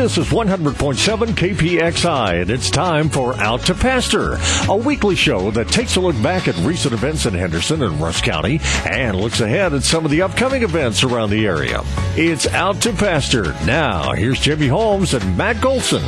[0.00, 0.96] This is 100.7
[1.34, 6.20] KPXI, and it's time for Out to Pasture, a weekly show that takes a look
[6.22, 10.10] back at recent events in Henderson and Rusk County and looks ahead at some of
[10.10, 11.82] the upcoming events around the area.
[12.16, 13.54] It's Out to Pasture.
[13.66, 16.00] Now, here's Jimmy Holmes and Matt Golson.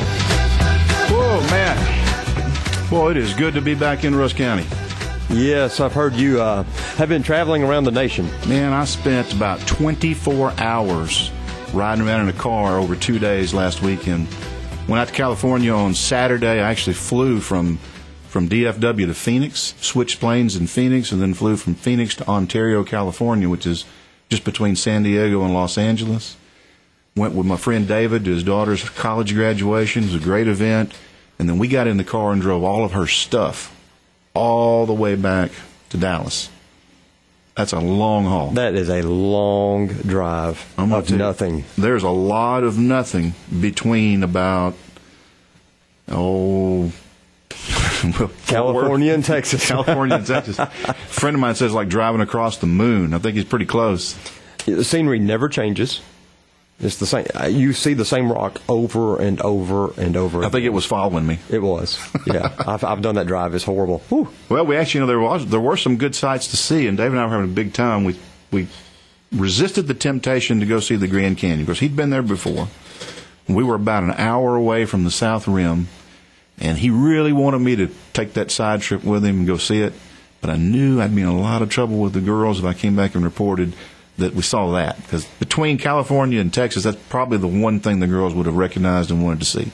[1.10, 2.90] Whoa, Matt.
[2.90, 4.64] Well, it is good to be back in Rusk County.
[5.28, 6.62] Yes, I've heard you uh,
[6.96, 8.30] have been traveling around the nation.
[8.48, 11.30] Man, I spent about 24 hours
[11.72, 14.28] riding around in a car over two days last weekend.
[14.88, 16.60] Went out to California on Saturday.
[16.60, 17.78] I actually flew from
[18.28, 22.82] from DFW to Phoenix, switched planes in Phoenix, and then flew from Phoenix to Ontario,
[22.82, 23.84] California, which is
[24.30, 26.36] just between San Diego and Los Angeles.
[27.14, 30.04] Went with my friend David to his daughter's college graduation.
[30.04, 30.94] It was a great event.
[31.38, 33.76] And then we got in the car and drove all of her stuff
[34.32, 35.50] all the way back
[35.90, 36.48] to Dallas.
[37.54, 38.50] That's a long haul.
[38.50, 41.64] That is a long drive I'm of tell you, nothing.
[41.76, 44.74] There's a lot of nothing between about
[46.08, 46.90] oh
[48.18, 49.68] well, California and Texas.
[49.68, 50.58] California and Texas.
[50.58, 50.66] A
[51.08, 53.12] friend of mine says like driving across the moon.
[53.12, 54.16] I think he's pretty close.
[54.64, 56.00] The scenery never changes.
[56.80, 57.26] It's the same.
[57.40, 60.44] uh, You see the same rock over and over and over.
[60.44, 61.38] I think it was following me.
[61.48, 61.98] It was.
[62.26, 63.54] Yeah, I've, I've done that drive.
[63.54, 63.98] It's horrible.
[64.08, 64.28] Whew.
[64.48, 66.96] Well, we actually you know there was there were some good sights to see, and
[66.96, 68.04] Dave and I were having a big time.
[68.04, 68.16] We
[68.50, 68.66] we
[69.30, 72.68] resisted the temptation to go see the Grand Canyon because he'd been there before.
[73.48, 75.88] We were about an hour away from the South Rim,
[76.58, 79.80] and he really wanted me to take that side trip with him and go see
[79.80, 79.92] it.
[80.40, 82.74] But I knew I'd be in a lot of trouble with the girls if I
[82.74, 83.74] came back and reported
[84.18, 88.06] that we saw that because between California and Texas, that's probably the one thing the
[88.06, 89.72] girls would have recognized and wanted to see.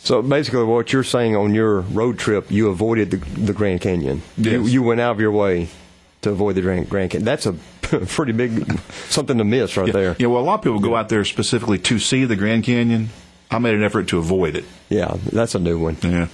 [0.00, 4.22] So basically, what you're saying on your road trip, you avoided the, the Grand Canyon.
[4.38, 4.70] You, Yes.
[4.70, 5.68] you went out of your way
[6.22, 7.24] to avoid the Grand, Grand Canyon.
[7.26, 10.16] That's a pretty big something to miss right there.
[10.18, 13.10] Yeah, well, a lot of people go out there specifically to see the Grand Canyon.
[13.50, 14.64] I made an effort to avoid it.
[14.88, 15.96] Yeah, that's a new one.
[16.02, 16.28] Yeah.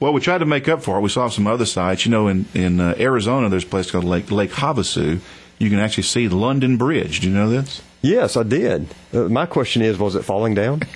[0.00, 1.00] Well, we tried to make up for it.
[1.00, 2.04] We saw some other sites.
[2.06, 5.20] You know, in in uh, Arizona, there's a place called Lake Lake Havasu.
[5.58, 7.20] You can actually see London Bridge.
[7.20, 7.82] Do you know this?
[8.00, 8.86] Yes, I did.
[9.12, 10.82] Uh, my question is, was it falling down?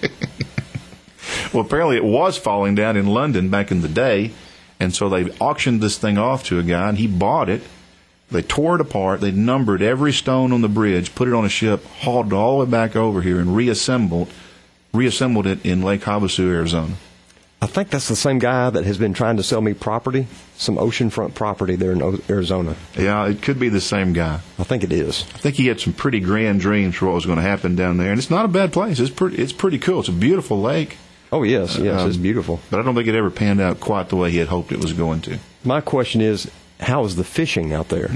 [1.53, 4.33] Well, apparently it was falling down in London back in the day,
[4.81, 7.63] and so they auctioned this thing off to a guy, and he bought it.
[8.31, 9.21] They tore it apart.
[9.21, 12.59] They numbered every stone on the bridge, put it on a ship, hauled it all
[12.59, 14.33] the way back over here, and reassembled
[14.95, 16.95] reassembled it in Lake Havasu, Arizona.
[17.63, 20.77] I think that's the same guy that has been trying to sell me property, some
[20.79, 22.75] oceanfront property there in O- Arizona.
[22.99, 24.41] Yeah, it could be the same guy.
[24.59, 25.23] I think it is.
[25.35, 27.99] I think he had some pretty grand dreams for what was going to happen down
[27.99, 28.99] there, and it's not a bad place.
[28.99, 29.37] It's pretty.
[29.41, 30.01] It's pretty cool.
[30.01, 30.99] It's a beautiful lake,
[31.31, 32.61] Oh yes, yes, Um, it's beautiful.
[32.69, 34.81] but I don't think it ever panned out quite the way he had hoped it
[34.81, 35.39] was going to.
[35.65, 36.51] My question is,
[36.81, 38.11] how is the fishing out there?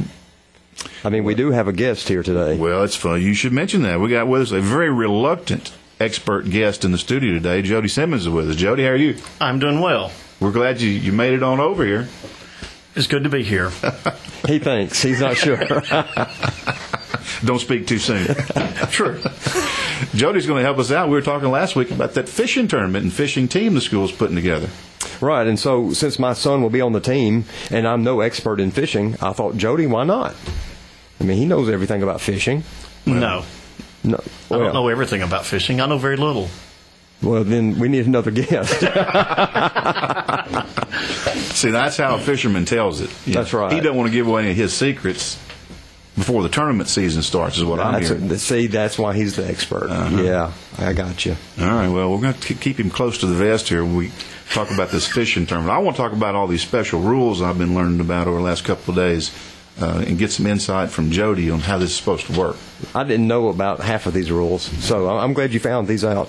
[1.05, 2.59] I mean, we do have a guest here today.
[2.59, 3.23] Well, it's funny.
[3.23, 4.01] You should mention that.
[4.01, 7.63] We got with us a very reluctant expert guest in the studio today.
[7.63, 8.57] Jody Simmons is with us.
[8.57, 9.17] Jody, how are you?
[9.41, 10.13] I'm doing well.
[10.41, 12.09] We're glad you, you made it on over here.
[12.95, 13.71] It's good to be here.
[14.47, 15.57] He thinks he's not sure.
[17.45, 18.27] Don't speak too soon.
[18.91, 19.19] sure.
[20.15, 21.09] Jody's going to help us out.
[21.09, 24.37] We were talking last week about that fishing tournament and fishing team the school's putting
[24.37, 24.69] together.
[25.21, 28.61] right, and so since my son will be on the team and I'm no expert
[28.61, 30.37] in fishing, I thought, Jody, why not?
[31.21, 32.63] I mean, he knows everything about fishing.
[33.05, 33.45] No,
[34.07, 35.81] No, I don't know everything about fishing.
[35.81, 36.49] I know very little.
[37.23, 38.81] well, then we need another guest.
[41.57, 43.11] See, that's how a fisherman tells it.
[43.25, 43.73] You That's know, right.
[43.73, 45.37] He doesn't want to give away any of his secrets
[46.15, 48.37] before the tournament season starts, is what I'm That's hearing.
[48.37, 49.91] see, that's why he's the expert.
[49.91, 50.23] Uh-huh.
[50.23, 51.37] Yeah, I got you.
[51.61, 53.85] All right, well, we're going to keep him close to the vest here.
[53.85, 54.13] when We
[54.51, 55.75] talk about this fishing tournament.
[55.75, 58.45] I want to talk about all these special rules I've been learning about over the
[58.45, 59.31] last couple of days
[59.81, 62.57] uh, and get some insight from Jody on how this is supposed to work.
[62.95, 66.29] I didn't know about half of these rules, so I'm glad you found these out.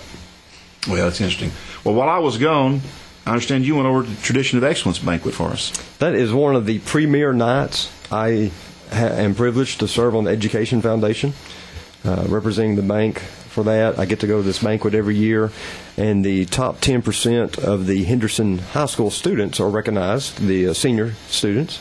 [0.88, 1.52] Well, that's interesting.
[1.84, 2.82] Well, while I was gone,
[3.26, 5.72] I understand you went over to the Tradition of Excellence banquet for us.
[6.00, 7.92] That is one of the premier nights.
[8.12, 8.52] I
[8.92, 11.34] ha- am privileged to serve on the Education Foundation,
[12.06, 14.00] uh, representing the bank for that.
[14.00, 15.52] I get to go to this banquet every year,
[15.98, 21.14] and the top 10% of the Henderson High School students are recognized, the uh, senior
[21.28, 21.80] students,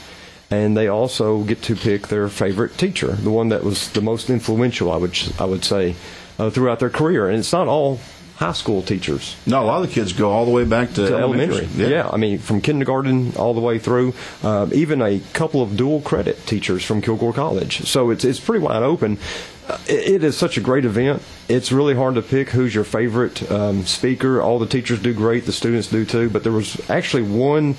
[0.50, 4.31] and they also get to pick their favorite teacher, the one that was the most
[4.31, 5.96] influential, I would, I would say,
[6.38, 7.28] uh, throughout their career.
[7.28, 7.98] And it's not all
[8.37, 11.08] high school teachers No, a lot of the kids go all the way back to,
[11.08, 11.64] to elementary.
[11.75, 12.08] Yeah.
[12.12, 14.12] I mean, from kindergarten all the way through.
[14.43, 17.87] Uh, even a couple of dual credit teachers from Kilgore College.
[17.87, 19.19] So it's it's pretty wide open.
[19.66, 21.22] Uh, it, it is such a great event.
[21.49, 24.42] It's really hard to pick who's your favorite um, speaker.
[24.42, 25.46] All the teachers do great.
[25.46, 26.28] The students do too.
[26.28, 27.75] But there was actually one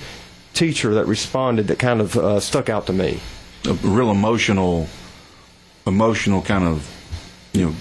[0.58, 3.20] teacher that responded that kind of uh, stuck out to me.
[3.68, 4.88] a real emotional,
[5.86, 6.90] emotional kind of,
[7.54, 7.76] you know,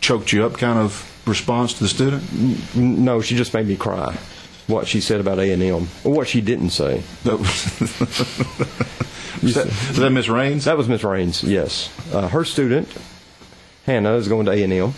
[0.00, 2.74] choked you up kind of response to the student?
[2.74, 4.16] No, she just made me cry.
[4.66, 7.02] What she said about A and M, or what she didn't say.
[7.24, 7.78] That was
[9.54, 10.64] that, that Miss Raines?
[10.64, 11.42] That was Miss Raines.
[11.42, 12.88] Yes, uh, her student
[13.84, 14.94] Hannah is going to A and M,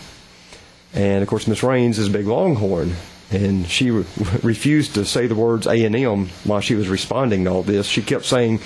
[0.94, 2.94] and of course Miss Raines is a big Longhorn,
[3.30, 4.04] and she re-
[4.42, 7.86] refused to say the words A and M while she was responding to all this.
[7.86, 8.60] She kept saying,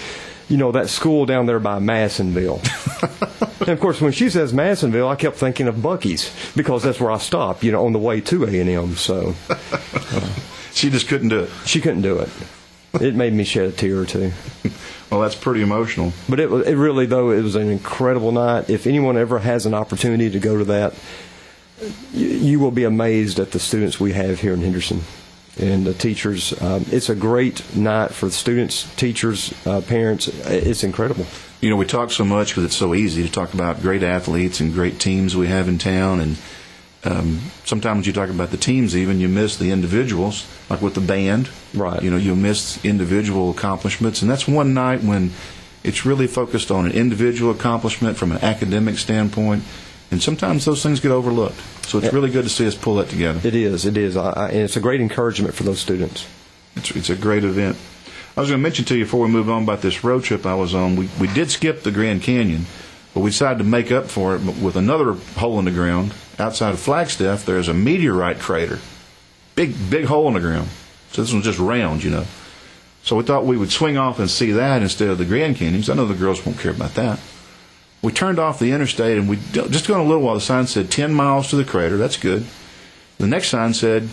[0.49, 2.61] "You know that school down there by Madisonville."
[3.61, 7.11] and of course, when she says Madisonville, I kept thinking of Buc-ee's because that's where
[7.11, 7.63] I stopped.
[7.65, 8.97] You know, on the way to A and M.
[8.97, 10.29] So uh,
[10.73, 11.51] She just couldn't do it.
[11.67, 12.29] she couldn't do it.
[13.01, 14.33] It made me shed a tear or two.
[15.11, 16.13] Well, that's pretty emotional.
[16.29, 18.71] But it, it really, though, it was an incredible night.
[18.71, 20.95] If anyone ever has an opportunity to go to that,
[22.13, 25.03] you, you will be amazed at the students we have here in Henderson
[25.59, 26.61] and the teachers.
[26.61, 30.29] Um, it's a great night for the students, teachers, uh, parents.
[30.29, 31.27] It's incredible.
[31.61, 34.61] You know, we talk so much because it's so easy to talk about great athletes
[34.61, 36.39] and great teams we have in town, and
[37.05, 41.01] um, sometimes you talk about the teams, even you miss the individuals, like with the
[41.01, 41.51] band.
[41.75, 42.03] Right.
[42.03, 45.33] You know, you miss individual accomplishments, and that's one night when
[45.83, 49.65] it's really focused on an individual accomplishment from an academic standpoint,
[50.11, 51.61] and sometimes those things get overlooked.
[51.87, 53.41] So it's really good to see us pull that together.
[53.47, 53.87] It is.
[53.87, 54.17] It is.
[54.17, 56.27] I, I, and it's a great encouragement for those students.
[56.77, 57.77] It's, it's a great event.
[58.37, 60.47] I was going to mention to you before we move on about this road trip
[60.47, 60.97] I was on.
[60.97, 62.67] We, we did skip the Grand Canyon,
[63.13, 66.15] but we decided to make up for it with another hole in the ground.
[66.39, 68.79] Outside of Flagstaff, there's a meteorite crater.
[69.57, 70.69] Big, big hole in the ground.
[71.13, 72.27] So this one's just round, you know.
[73.03, 75.83] So we thought we would swing off and see that instead of the Grand Canyon.
[75.89, 77.19] I know the girls won't care about that.
[78.03, 80.35] We turned off the interstate and we just going a little while.
[80.35, 81.97] The sign said 10 miles to the crater.
[81.97, 82.47] That's good.
[83.19, 84.09] The next sign said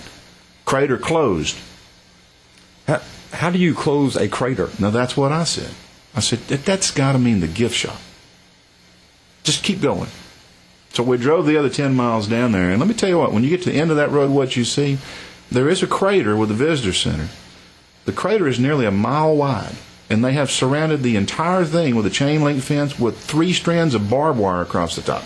[0.65, 1.57] crater closed.
[2.87, 3.01] How,
[3.31, 4.69] how do you close a crater?
[4.79, 5.71] Now that's what I said.
[6.13, 7.99] I said that, that's got to mean the gift shop.
[9.43, 10.09] Just keep going.
[10.89, 13.31] So we drove the other ten miles down there, and let me tell you what:
[13.31, 14.97] when you get to the end of that road, what you see,
[15.51, 17.29] there is a crater with a visitor center.
[18.05, 19.75] The crater is nearly a mile wide,
[20.09, 23.93] and they have surrounded the entire thing with a chain link fence with three strands
[23.93, 25.23] of barbed wire across the top.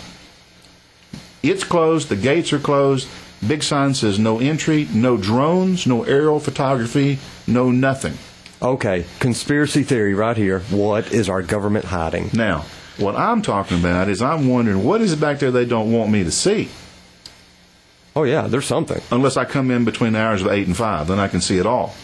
[1.42, 2.08] It's closed.
[2.08, 3.08] The gates are closed.
[3.46, 8.16] Big sign says no entry, no drones, no aerial photography, no nothing.
[8.60, 10.60] Okay, conspiracy theory right here.
[10.70, 12.30] What is our government hiding?
[12.32, 12.64] Now,
[12.98, 16.12] what I'm talking about is I'm wondering what is it back there they don't want
[16.12, 16.68] me to see?
[18.14, 19.00] Oh yeah, there's something.
[19.10, 21.58] Unless I come in between the hours of 8 and 5, then I can see
[21.58, 21.94] it all.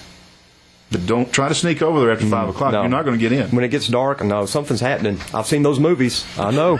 [0.91, 2.73] But don't try to sneak over there after mm, 5 o'clock.
[2.73, 2.81] No.
[2.81, 3.51] You're not going to get in.
[3.51, 5.19] When it gets dark, no, something's happening.
[5.35, 6.25] I've seen those movies.
[6.39, 6.79] I know.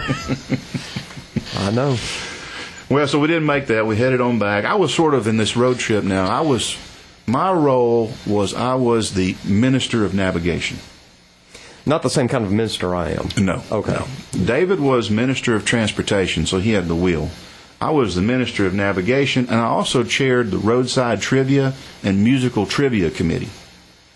[1.57, 1.97] I know.
[2.89, 3.87] Well, so we didn't make that.
[3.87, 4.65] We headed on back.
[4.65, 6.27] I was sort of in this road trip now.
[6.27, 6.79] I was,
[7.27, 10.79] my role was I was the minister of navigation.
[11.85, 13.29] Not the same kind of minister I am.
[13.39, 13.63] No.
[13.71, 13.93] Okay.
[13.93, 14.07] No.
[14.45, 17.31] David was minister of transportation, so he had the wheel.
[17.81, 22.67] I was the minister of navigation, and I also chaired the roadside trivia and musical
[22.67, 23.51] trivia committee.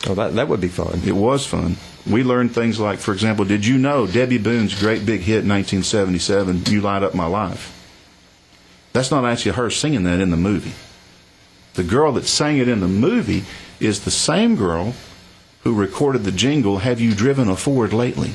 [0.08, 1.00] Oh, that that would be fun.
[1.06, 1.76] It was fun.
[2.10, 5.48] We learned things like, for example, did you know Debbie Boone's great big hit in
[5.48, 7.78] 1977, You Light Up My Life?
[8.92, 10.72] That's not actually her singing that in the movie.
[11.74, 13.44] The girl that sang it in the movie
[13.80, 14.94] is the same girl
[15.62, 18.32] who recorded the jingle, Have You Driven a Ford Lately?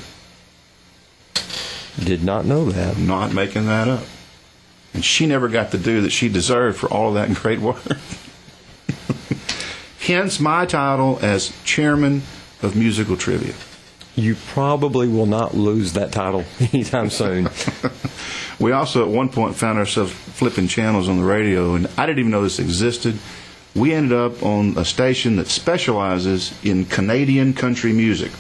[2.04, 2.96] Did not know that.
[2.96, 4.04] I'm not making that up.
[4.94, 7.82] And she never got the due that she deserved for all of that great work.
[10.08, 12.22] Hence my title as chairman
[12.62, 13.54] of musical trivia.
[14.16, 17.50] You probably will not lose that title anytime soon.
[18.60, 22.20] We also at one point found ourselves flipping channels on the radio, and I didn't
[22.20, 23.20] even know this existed.
[23.76, 28.32] We ended up on a station that specializes in Canadian country music.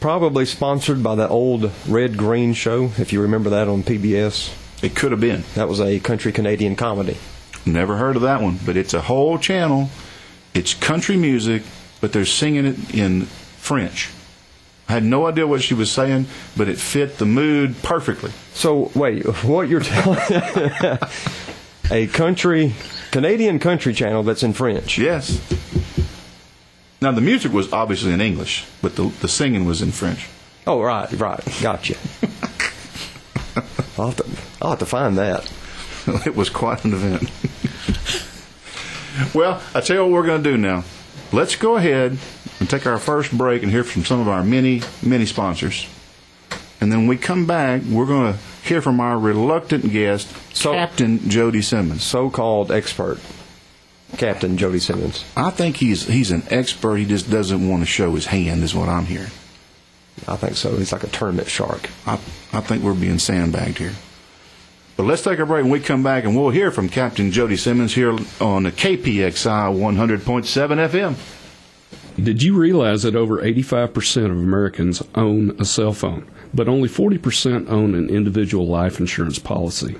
[0.00, 4.52] probably sponsored by that old Red Green show, if you remember that on PBS.
[4.82, 5.44] It could have been.
[5.54, 7.18] That was a country Canadian comedy.
[7.66, 9.90] Never heard of that one, but it's a whole channel.
[10.54, 11.62] It's country music,
[12.00, 14.10] but they're singing it in French.
[14.88, 16.26] I had no idea what she was saying,
[16.56, 18.32] but it fit the mood perfectly.
[18.54, 20.18] So wait, what you're telling
[21.90, 22.74] a country
[23.12, 24.98] Canadian country channel that's in French.
[24.98, 25.40] Yes.
[27.00, 30.28] Now the music was obviously in English, but the the singing was in French.
[30.66, 31.94] Oh right, right, gotcha.
[33.98, 34.24] I'll have to,
[34.62, 35.50] I'll have to find that.
[36.26, 37.30] it was quite an event.
[39.34, 40.84] well, I tell you what we're going to do now.
[41.32, 42.18] Let's go ahead
[42.58, 45.86] and take our first break and hear from some of our many, many sponsors.
[46.80, 50.72] And then when we come back, we're going to hear from our reluctant guest, So-
[50.72, 52.02] Captain Jody Simmons.
[52.02, 53.18] So-called expert,
[54.16, 55.24] Captain Jody Simmons.
[55.36, 56.96] I think he's he's an expert.
[56.96, 59.30] He just doesn't want to show his hand, is what I'm hearing.
[60.26, 60.76] I think so.
[60.76, 61.88] He's like a tournament shark.
[62.06, 62.14] I
[62.52, 63.94] I think we're being sandbagged here.
[64.96, 67.56] But let's take a break when we come back, and we'll hear from Captain Jody
[67.56, 71.16] Simmons here on the KPXI 100.7 FM.
[72.22, 77.70] Did you realize that over 85% of Americans own a cell phone, but only 40%
[77.70, 79.96] own an individual life insurance policy?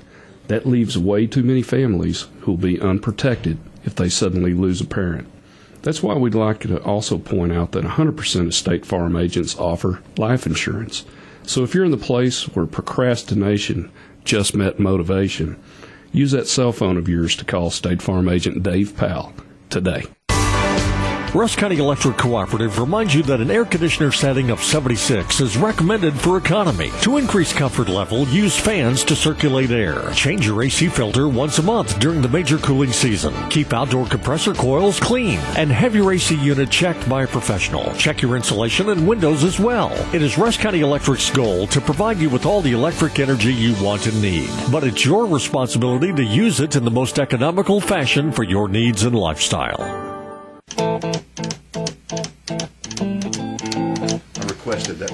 [0.47, 4.85] That leaves way too many families who will be unprotected if they suddenly lose a
[4.85, 5.27] parent.
[5.81, 10.01] That's why we'd like to also point out that 100% of State Farm agents offer
[10.17, 11.05] life insurance.
[11.43, 13.91] So if you're in the place where procrastination
[14.23, 15.61] just met motivation,
[16.11, 19.33] use that cell phone of yours to call State Farm agent Dave Powell
[19.69, 20.03] today.
[21.33, 26.13] Rusk County Electric Cooperative reminds you that an air conditioner setting of 76 is recommended
[26.13, 26.91] for economy.
[27.03, 30.11] To increase comfort level, use fans to circulate air.
[30.13, 33.33] Change your AC filter once a month during the major cooling season.
[33.49, 37.93] Keep outdoor compressor coils clean and have your AC unit checked by a professional.
[37.93, 39.93] Check your insulation and windows as well.
[40.13, 43.73] It is Rusk County Electric's goal to provide you with all the electric energy you
[43.81, 44.49] want and need.
[44.69, 49.03] But it's your responsibility to use it in the most economical fashion for your needs
[49.03, 50.11] and lifestyle.
[54.89, 55.11] I that.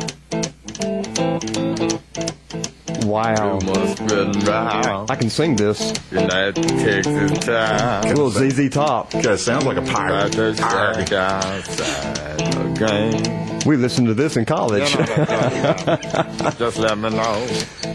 [3.05, 3.59] Wow.
[3.65, 5.91] must been round I can sing this.
[6.11, 8.05] in that Texas town.
[8.05, 9.11] A little ZZ Top.
[9.11, 10.31] Guy sounds like a Got pirate.
[10.33, 12.77] the shack outside
[13.65, 14.89] We listened to this in college.
[16.57, 17.45] Just let me know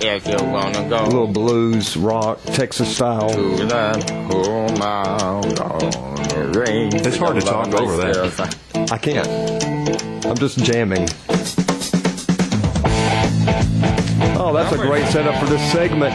[0.04, 3.30] if you wanna go a little blues, rock, Texas style.
[3.30, 5.78] to that home out on
[6.28, 6.94] the range.
[6.94, 8.56] It's hard to talk over that.
[8.92, 9.28] I can't.
[10.26, 11.06] I'm just jamming.
[14.38, 16.14] Oh, that's a great setup for this segment.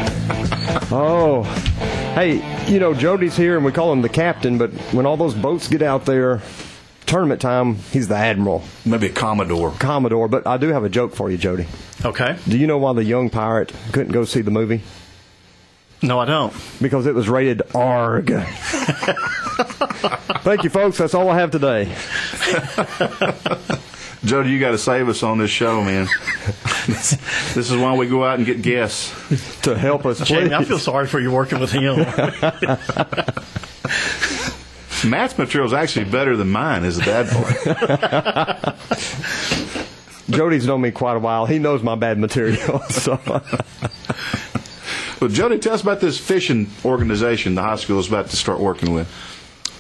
[0.92, 1.44] Oh,
[2.16, 4.58] hey, you know Jody's here, and we call him the captain.
[4.58, 6.42] But when all those boats get out there,
[7.06, 9.72] tournament time, he's the admiral, Maybe a Commodore.
[9.80, 10.28] commodore.
[10.28, 11.68] But I do have a joke for you, Jody.
[12.06, 12.38] Okay.
[12.48, 14.82] Do you know why the young pirate couldn't go see the movie?
[16.02, 16.54] No, I don't.
[16.80, 18.30] Because it was rated ARG.
[20.44, 20.98] Thank you, folks.
[21.00, 21.86] That's all I have today.
[24.24, 26.08] Jody, you got to save us on this show, man.
[26.88, 27.12] this,
[27.54, 29.14] this is why we go out and get guests.
[29.64, 30.28] To help us, please.
[30.30, 31.98] Jamie, I feel sorry for you working with him.
[35.10, 38.76] Matt's material is actually better than mine, is the bad part.
[40.30, 41.46] Jody's known me quite a while.
[41.46, 42.80] He knows my bad material.
[42.90, 43.20] So
[45.20, 48.60] Well, Jody, tell us about this fishing organization the high school is about to start
[48.60, 49.10] working with.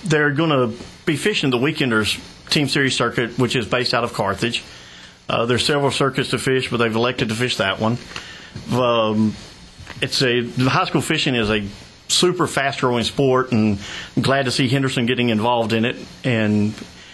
[0.03, 4.13] They're going to be fishing the Weekenders Team Series circuit, which is based out of
[4.13, 4.63] Carthage.
[5.29, 7.97] Uh, there's several circuits to fish, but they've elected to fish that one.
[8.71, 9.35] Um,
[10.01, 11.67] it's a the high school fishing is a
[12.07, 13.79] super fast growing sport, and
[14.15, 15.97] I'm glad to see Henderson getting involved in it.
[16.23, 16.73] And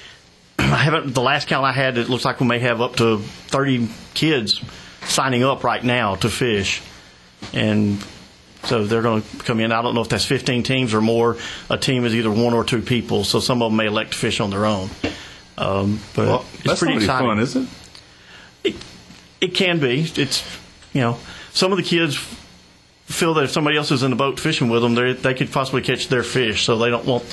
[0.60, 1.98] I haven't the last count I had.
[1.98, 4.62] It looks like we may have up to 30 kids
[5.06, 6.82] signing up right now to fish,
[7.54, 8.04] and
[8.64, 9.72] so they're going to come in.
[9.72, 11.38] I don't know if that's 15 teams or more.
[11.70, 14.18] A team is either one or two people, so some of them may elect to
[14.18, 14.90] fish on their own.
[15.58, 17.28] Um, but Well, it's that's pretty exciting.
[17.28, 17.56] fun, is?
[17.56, 17.68] It,
[19.44, 20.02] it can be.
[20.16, 20.44] It's
[20.94, 21.18] you know
[21.52, 22.16] some of the kids
[23.06, 25.52] feel that if somebody else is in the boat fishing with them, they they could
[25.52, 27.24] possibly catch their fish, so they don't want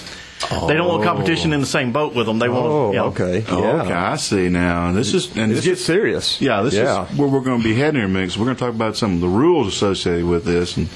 [0.67, 2.39] they don't want competition in the same boat with them.
[2.39, 3.45] They want Oh, you know, okay.
[3.49, 3.83] Oh, yeah.
[3.83, 4.91] okay, I see now.
[4.93, 6.41] This is and It this gets is, serious.
[6.41, 7.07] yeah, this yeah.
[7.07, 8.37] is where we're going to be heading here, Mix.
[8.39, 10.89] We're going to talk about some of the rules associated with this, and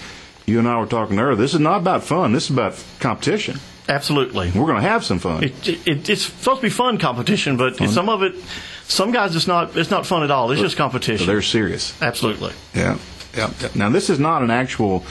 [0.47, 1.37] you and I were talking earlier.
[1.37, 2.33] This is not about fun.
[2.33, 3.61] This is about competition.
[3.87, 4.51] Absolutely.
[4.51, 5.45] We're going to have some fun.
[5.45, 8.35] It, it, it's supposed to be fun competition, but some of it,
[8.87, 9.77] some guys, it's not.
[9.77, 10.51] It's not fun at all.
[10.51, 11.27] It's just competition.
[11.27, 12.01] They're serious.
[12.03, 12.53] Absolutely.
[12.75, 12.99] Yeah,
[13.35, 13.51] yeah.
[13.75, 15.05] Now this is not an actual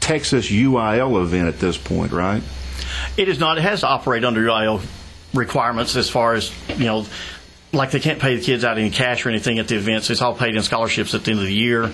[0.00, 2.42] Texas UIL event at this point, right?
[3.16, 3.58] It is not.
[3.58, 4.84] It has to operate under UIL
[5.32, 7.06] requirements as far as you know.
[7.72, 10.08] Like they can't pay the kids out any cash or anything at the events.
[10.08, 11.90] It's all paid in scholarships at the end of the year.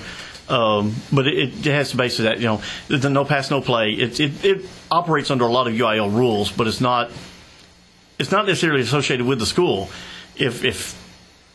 [0.50, 3.92] Um, but it, it has to basically that you know the no pass no play.
[3.92, 7.10] It, it it operates under a lot of UIL rules, but it's not
[8.18, 9.88] it's not necessarily associated with the school.
[10.40, 10.96] If if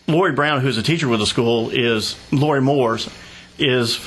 [0.08, 3.10] Lori Brown, who's a teacher with the school, is Lori Moore's
[3.58, 4.00] is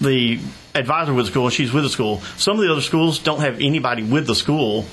[0.00, 0.38] the
[0.74, 2.20] advisor with the school, and she's with the school.
[2.36, 4.86] Some of the other schools don't have anybody with the school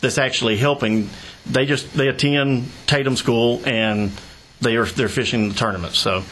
[0.00, 1.10] that's actually helping.
[1.46, 4.12] They just they attend Tatum School and
[4.60, 5.94] they are they're fishing the tournament.
[5.94, 6.22] So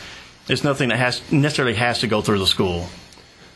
[0.49, 2.89] it's nothing that has necessarily has to go through the school.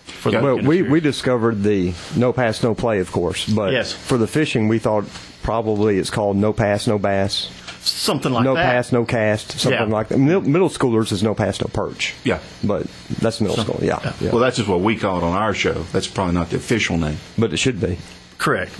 [0.07, 3.47] For the Well, we, we discovered the no pass, no play, of course.
[3.47, 3.93] But Yes.
[3.93, 5.05] for the fishing, we thought
[5.43, 7.51] probably it's called no pass, no bass,
[7.89, 8.63] something like no that.
[8.65, 9.85] No pass, no cast, something Yeah.
[9.87, 10.19] like that.
[10.19, 12.15] Middle, middle schoolers is no pass, no perch.
[12.25, 12.39] Yeah.
[12.65, 12.87] But
[13.21, 14.13] that's middle school, yeah.
[14.21, 14.31] yeah.
[14.31, 15.75] Well, that's just what we call it on our show.
[15.93, 17.17] That's probably not the official name.
[17.37, 17.99] but it should be.
[18.39, 18.73] Correct.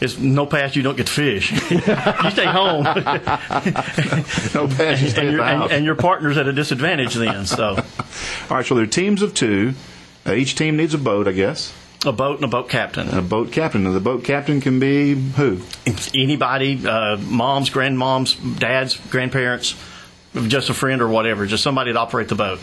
[0.00, 1.50] It's no pass, you don't get to fish.
[1.70, 1.80] you
[2.30, 2.84] stay home.
[4.54, 5.70] No pass, you stay and, at your, the and, house.
[5.72, 7.44] and your partner's at a disadvantage then.
[7.46, 7.70] So
[8.50, 9.74] All right, so there are teams of two.
[10.26, 11.72] Uh, each team needs a boat, I guess,
[12.06, 13.08] A boat and a boat captain.
[13.08, 13.84] a boat captain.
[13.84, 15.60] And the boat captain can be who?
[16.14, 19.74] Anybody, uh, moms, grandmoms, dads, grandparents,
[20.46, 22.60] just a friend or whatever, just somebody to operate the boat.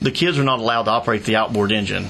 [0.00, 2.08] The kids are not allowed to operate the outboard engine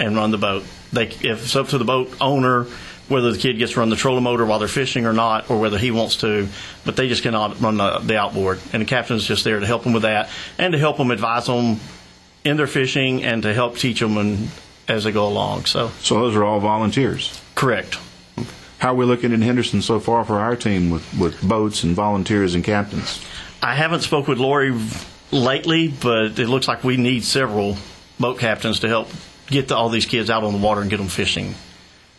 [0.00, 0.64] and run the boat.
[0.92, 2.66] They, if it's up to the boat owner,
[3.08, 5.60] whether the kid gets to run the trolling motor while they're fishing or not, or
[5.60, 6.48] whether he wants to,
[6.84, 8.58] but they just cannot run the, the outboard.
[8.72, 10.28] And the captain's just there to help them with that
[10.58, 11.78] and to help them advise them
[12.44, 14.50] in their fishing and to help teach them and,
[14.88, 15.64] as they go along.
[15.66, 17.40] So, So those are all volunteers.
[17.54, 17.98] correct.
[18.78, 21.94] How are we looking in Henderson so far for our team with, with boats and
[21.96, 23.24] volunteers and captains?
[23.62, 24.78] I haven't spoke with Lori
[25.32, 27.78] lately, but it looks like we need several
[28.20, 29.08] boat captains to help
[29.46, 31.54] get the, all these kids out on the water and get them fishing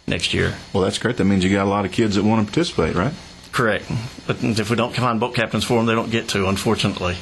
[0.08, 0.56] next year.
[0.74, 1.18] Well, that's great.
[1.18, 3.14] That means you got a lot of kids that want to participate, right?
[3.52, 3.86] Correct.
[4.26, 7.18] But if we don't find boat captains for them, they don't get to, unfortunately.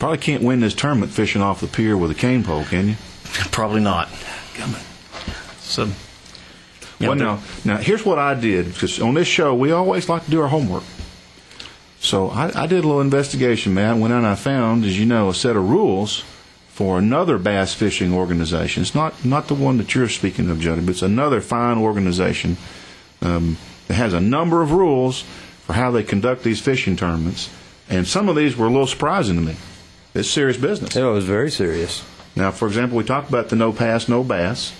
[0.00, 2.96] Probably can't win this tournament fishing off the pier with a cane pole, can you?
[3.52, 4.08] Probably not.
[5.60, 5.86] So,
[6.98, 10.24] you well, now, now here's what I did because on this show we always like
[10.24, 10.84] to do our homework.
[11.98, 13.98] So I, I did a little investigation, man.
[13.98, 16.22] Went out and I found, as you know, a set of rules
[16.68, 18.82] for another bass fishing organization.
[18.82, 22.56] It's not not the one that you're speaking of, Jody, but it's another fine organization
[23.22, 23.56] um,
[23.88, 25.22] that has a number of rules
[25.62, 27.48] for how they conduct these fishing tournaments.
[27.88, 29.56] And some of these were a little surprising to me.
[30.14, 30.94] It's serious business.
[30.94, 32.04] It was very serious.
[32.36, 34.72] Now, for example, we talked about the no pass, no bass,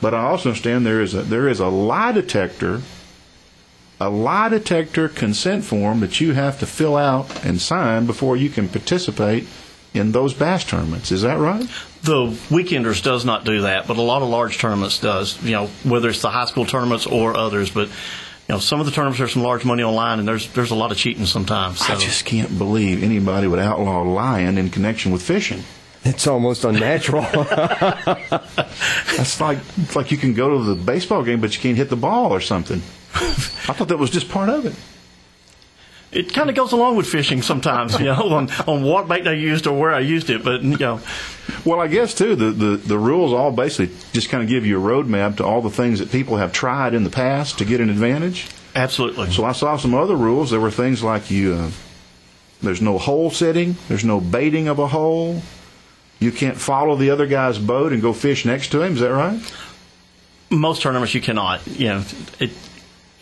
[0.00, 2.82] but I also understand there is a there is a lie detector,
[3.98, 8.50] a lie detector consent form that you have to fill out and sign before you
[8.50, 9.46] can participate
[9.94, 11.10] in those bass tournaments.
[11.10, 11.66] Is that right?
[12.06, 15.42] the weekenders does not do that, but a lot of large tournaments does.
[15.42, 17.90] You know, whether it's the high school tournaments or others, but.
[18.48, 20.76] You know, some of the tournaments there's some large money online, and there's there's a
[20.76, 21.84] lot of cheating sometimes.
[21.84, 21.92] So.
[21.92, 25.64] I just can't believe anybody would outlaw lying in connection with fishing.
[26.08, 27.22] It's almost unnatural.
[29.16, 31.88] That's like it's like you can go to the baseball game, but you can't hit
[31.90, 32.78] the ball or something.
[33.14, 34.74] I thought that was just part of it.
[36.12, 39.32] it kind of goes along with fishing sometimes, you know, on, on what bait I
[39.32, 40.44] used or where I used it.
[40.44, 41.00] But you know,
[41.64, 44.78] Well, I guess too the, the the rules all basically just kind of give you
[44.78, 47.80] a roadmap to all the things that people have tried in the past to get
[47.80, 48.46] an advantage.
[48.74, 49.30] absolutely.
[49.30, 50.50] So I saw some other rules.
[50.50, 51.70] There were things like you uh,
[52.62, 55.42] there's no hole setting, there's no baiting of a hole.
[56.18, 58.94] You can't follow the other guy's boat and go fish next to him.
[58.94, 59.40] Is that right?
[60.50, 61.66] Most tournaments you cannot.
[61.66, 62.04] You know,
[62.40, 62.50] it,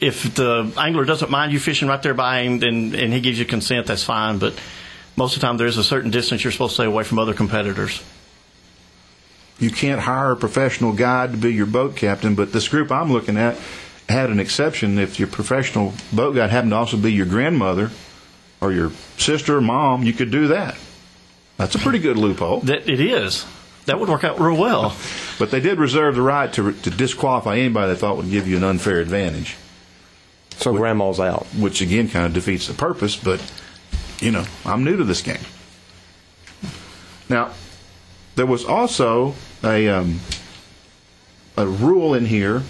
[0.00, 3.38] if the angler doesn't mind you fishing right there by him, then and he gives
[3.38, 4.38] you consent, that's fine.
[4.38, 4.54] But
[5.16, 7.18] most of the time, there is a certain distance you're supposed to stay away from
[7.18, 8.02] other competitors.
[9.58, 13.12] You can't hire a professional guide to be your boat captain, but this group I'm
[13.12, 13.56] looking at
[14.08, 14.98] had an exception.
[14.98, 17.90] If your professional boat guide happened to also be your grandmother
[18.60, 20.76] or your sister or mom, you could do that.
[21.56, 22.60] That's a pretty good loophole.
[22.60, 23.46] That it is.
[23.86, 24.96] That would work out real well.
[25.36, 28.56] But they did reserve the right to, to disqualify anybody they thought would give you
[28.56, 29.56] an unfair advantage,
[30.58, 31.44] so grandma's out.
[31.58, 33.16] which again kind of defeats the purpose.
[33.16, 33.42] But,
[34.20, 35.40] you know, I'm new to this game.
[37.28, 37.50] Now,
[38.36, 40.20] there was also a, um,
[41.56, 42.62] a rule in here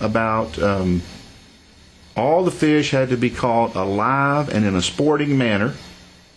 [0.00, 1.02] about um,
[2.16, 5.74] all the fish had to be caught alive and in a sporting manner.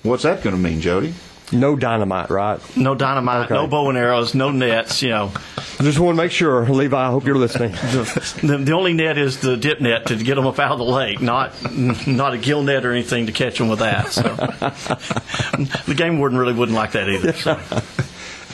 [0.04, 1.16] What's that going to mean, Jody?
[1.52, 2.60] No dynamite, right?
[2.78, 3.56] No dynamite, Okay.
[3.56, 5.02] no bow and arrows, no nets.
[5.02, 6.96] You know, I just want to make sure, Levi.
[6.98, 7.72] I hope you're listening.
[7.72, 10.84] the, the only net is the dip net to get them up out of the
[10.86, 11.54] lake, not
[12.08, 14.12] not a gill net or anything to catch them with that.
[14.12, 14.22] So
[15.88, 17.34] the game warden really wouldn't like that either.
[17.34, 17.60] So.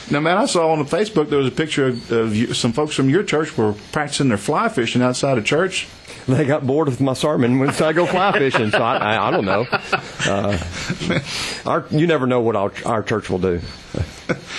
[0.08, 2.72] Now, man, I saw on the Facebook there was a picture of, of you, some
[2.72, 5.88] folks from your church were practicing their fly fishing outside of church.
[6.26, 9.30] They got bored with my sermon when I go fly fishing, so I, I, I
[9.30, 9.66] don't know.
[10.26, 10.58] Uh,
[11.66, 13.60] our, you never know what our, our church will do.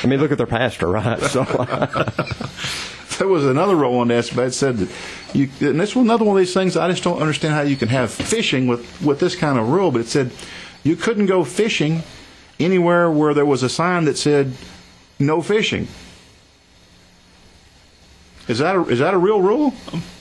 [0.03, 1.19] I mean, look at their pastor, right?
[1.19, 1.43] So,
[3.17, 4.89] There was another rule on that that said that
[5.33, 7.75] you, and this was another one of these things I just don't understand how you
[7.75, 10.31] can have fishing with, with this kind of rule, but it said
[10.83, 12.03] you couldn't go fishing
[12.59, 14.53] anywhere where there was a sign that said
[15.19, 15.87] no fishing.
[18.47, 19.73] Is that a, is that a real rule?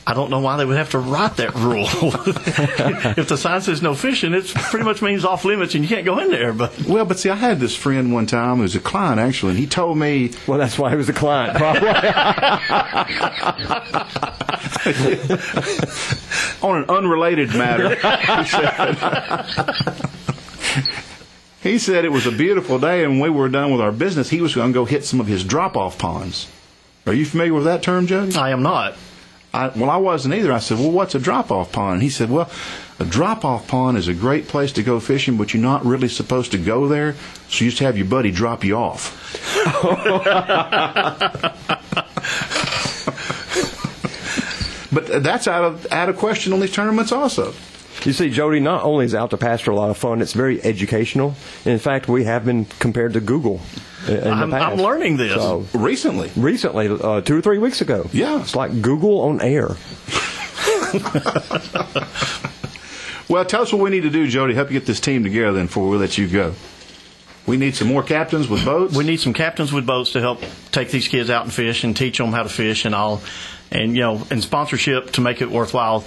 [0.04, 1.86] I don't know why they would have to write that rule.
[3.18, 6.04] if the sign says no fishing, it pretty much means off limits and you can't
[6.04, 6.52] go in there.
[6.52, 9.58] But Well, but see, I had this friend one time who's a client actually, and
[9.58, 11.88] he told me well, that's why he was a client, probably.
[16.62, 17.94] on an unrelated matter.
[17.94, 20.10] he, said,
[21.62, 24.30] he said it was a beautiful day, and when we were done with our business,
[24.30, 26.48] he was going to go hit some of his drop-off ponds.
[27.06, 28.36] Are you familiar with that term, Judge?
[28.36, 28.94] I am not.
[29.54, 30.52] I, well, I wasn't either.
[30.52, 32.50] I said, "Well, what's a drop-off pond?" And he said, "Well,
[32.98, 36.50] a drop-off pond is a great place to go fishing, but you're not really supposed
[36.52, 37.14] to go there.
[37.48, 39.12] So you just have your buddy drop you off."
[44.96, 47.52] But that's out of out of question on these tournaments also.
[48.04, 50.62] You see, Jody, not only is Out to Pasture a lot of fun, it's very
[50.62, 51.34] educational.
[51.66, 53.60] In fact, we have been compared to Google in
[54.08, 54.72] I'm- the past.
[54.72, 55.34] I'm learning this.
[55.34, 58.08] So, Recently, recently, uh, two or three weeks ago.
[58.12, 58.40] Yeah.
[58.40, 59.76] It's like Google on air.
[63.28, 64.54] well, tell us what we need to do, Jody.
[64.54, 65.52] Help you get this team together.
[65.52, 66.54] Then before we let you go,
[67.46, 68.94] we need some more captains with boats.
[68.96, 70.42] We need some captains with boats to help
[70.72, 73.20] take these kids out and fish and teach them how to fish and all,
[73.70, 76.04] and you know, and sponsorship to make it worthwhile.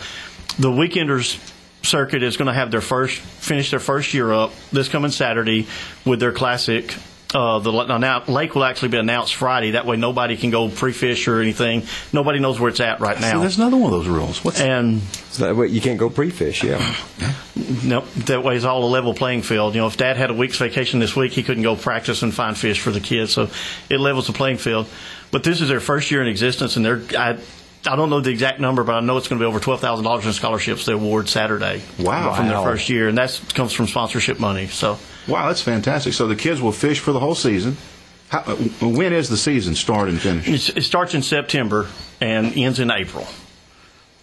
[0.57, 1.37] The weekenders
[1.83, 5.67] circuit is going to have their first finish their first year up this coming Saturday
[6.05, 6.93] with their classic.
[7.31, 9.71] Uh, the now, lake will actually be announced Friday.
[9.71, 11.83] That way, nobody can go pre-fish or anything.
[12.11, 13.39] Nobody knows where it's at right See, now.
[13.41, 14.43] there's another one of those rules.
[14.43, 16.95] What's and So that way you can't go pre-fish, yeah.
[17.83, 18.09] Nope.
[18.13, 19.75] That way it's all a level playing field.
[19.75, 22.33] You know, if Dad had a week's vacation this week, he couldn't go practice and
[22.33, 23.33] find fish for the kids.
[23.33, 23.49] So
[23.89, 24.87] it levels the playing field.
[25.29, 27.37] But this is their first year in existence, and they're I,
[27.85, 29.81] I don't know the exact number, but I know it's going to be over twelve
[29.81, 31.83] thousand dollars in scholarships they award Saturday.
[31.99, 32.33] Wow.
[32.33, 34.67] From their first year, and that comes from sponsorship money.
[34.67, 34.97] So
[35.29, 36.13] wow, that's fantastic.
[36.13, 37.77] So the kids will fish for the whole season.
[38.29, 40.47] How, uh, when is the season start and finish?
[40.47, 41.87] it's, it starts in September
[42.21, 43.27] and ends in April.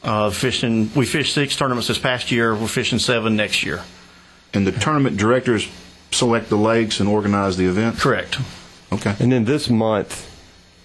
[0.02, 2.54] Uh, fishing, we fished six tournaments this past year.
[2.54, 3.82] We're fishing seven next year.
[4.54, 5.68] And the tournament directors
[6.12, 7.98] select the lakes and organize the event.
[7.98, 8.38] Correct.
[8.92, 9.14] Okay.
[9.18, 10.30] And then this month,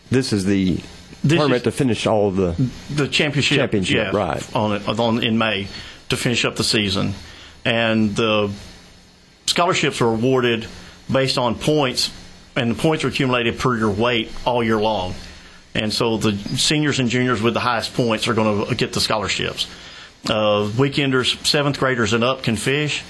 [0.10, 0.78] this is the
[1.24, 2.70] This tournament is- to finish all of the.
[2.96, 4.56] the championship, Championship, yeah, right.
[4.56, 5.68] on it on in May
[6.10, 7.14] to finish up the season,
[7.64, 8.52] and the
[9.46, 10.68] scholarships are awarded
[11.12, 12.12] based on points,
[12.56, 15.16] and the points are accumulated per your weight all year long,
[15.74, 19.02] and so the seniors and juniors with the highest points are going to get the
[19.02, 19.68] scholarships.
[20.26, 23.04] Uh, weekenders, seventh graders and up can fish.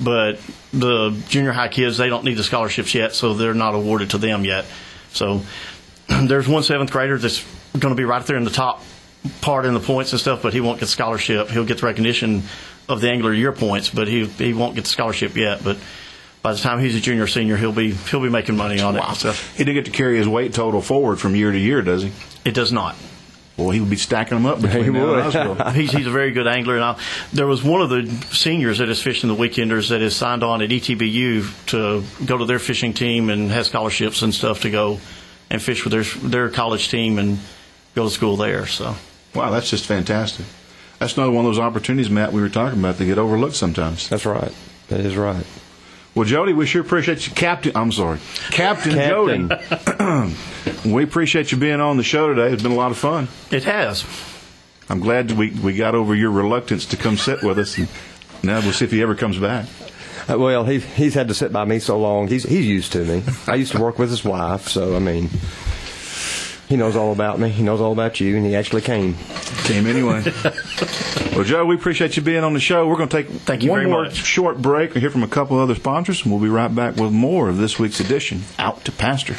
[0.00, 0.38] But
[0.72, 4.18] the junior high kids, they don't need the scholarships yet, so they're not awarded to
[4.18, 4.64] them yet.
[5.12, 5.42] So
[6.08, 8.82] there's one seventh grader that's going to be right there in the top
[9.40, 11.48] part in the points and stuff, but he won't get scholarship.
[11.48, 12.44] He'll get the recognition
[12.88, 15.62] of the angler year points, but he he won't get the scholarship yet.
[15.62, 15.78] But
[16.42, 18.96] by the time he's a junior or senior, he'll be he'll be making money on
[18.96, 19.02] it.
[19.04, 19.56] and stuff.
[19.56, 22.12] He didn't get to carry his weight total forward from year to year, does he?
[22.44, 22.96] It does not.
[23.56, 25.36] Well, he would be stacking them up between He now and would.
[25.36, 25.70] Oswego.
[25.72, 26.76] he's, he's a very good angler.
[26.76, 26.98] And I,
[27.32, 30.62] there was one of the seniors that is fishing the weekenders that is signed on
[30.62, 34.70] at E ETBU to go to their fishing team and has scholarships and stuff to
[34.70, 35.00] go
[35.50, 37.40] and fish with their their college team and
[37.96, 38.66] go to school there.
[38.66, 38.94] So
[39.34, 40.46] Wow, that's just fantastic.
[40.98, 44.08] That's another one of those opportunities, Matt, we were talking about that get overlooked sometimes.
[44.08, 44.52] That's right.
[44.88, 45.44] That is right.
[46.14, 47.72] Well, Jody, we sure appreciate you, Captain.
[47.76, 48.18] I'm sorry,
[48.50, 49.48] Captain, Captain.
[49.48, 50.34] Jody.
[50.92, 52.52] we appreciate you being on the show today.
[52.52, 53.28] It's been a lot of fun.
[53.52, 54.04] it has.
[54.88, 57.76] I'm glad we we got over your reluctance to come sit with us.
[57.78, 57.88] And
[58.42, 59.66] now we'll see if he ever comes back.
[60.28, 62.26] Uh, well, he, he's had to sit by me so long.
[62.26, 63.22] He's he's used to me.
[63.46, 65.28] I used to work with his wife, so I mean,
[66.68, 67.48] he knows all about me.
[67.48, 69.16] He knows all about you, and he actually came.
[69.64, 70.22] Came anyway.
[71.34, 72.86] well, Joe, we appreciate you being on the show.
[72.86, 74.16] We're going to take Thank you one very more much.
[74.16, 76.96] short break and hear from a couple of other sponsors, and we'll be right back
[76.96, 79.36] with more of this week's edition Out to Pasture.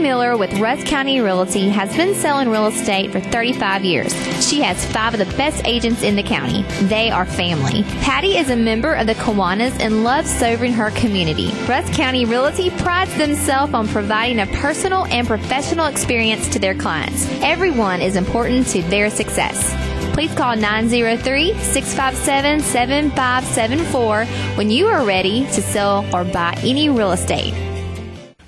[0.00, 4.12] Miller with Rusk County Realty has been selling real estate for 35 years.
[4.46, 6.62] She has five of the best agents in the county.
[6.86, 7.82] They are family.
[8.00, 11.52] Patty is a member of the Kiwanis and loves serving her community.
[11.68, 17.26] Rusk County Realty prides themselves on providing a personal and professional experience to their clients.
[17.42, 19.74] Everyone is important to their success.
[20.14, 24.24] Please call 903 657 7574
[24.56, 27.69] when you are ready to sell or buy any real estate.